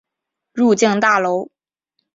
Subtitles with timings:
[0.53, 1.51] 入境大楼